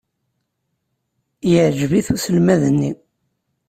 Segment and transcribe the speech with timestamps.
[1.49, 2.91] Yeɛjeb-it uselmad-nni.